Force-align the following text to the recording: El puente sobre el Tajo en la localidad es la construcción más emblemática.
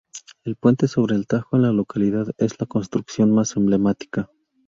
El 0.45 0.55
puente 0.55 0.87
sobre 0.87 1.13
el 1.15 1.27
Tajo 1.27 1.57
en 1.57 1.61
la 1.61 1.71
localidad 1.71 2.25
es 2.39 2.59
la 2.59 2.65
construcción 2.65 3.31
más 3.31 3.55
emblemática. 3.55 4.31